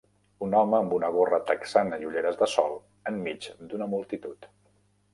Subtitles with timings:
[0.45, 2.75] Un home amb una gorra texana i ulleres de sol
[3.13, 4.55] en mig d'una multitud.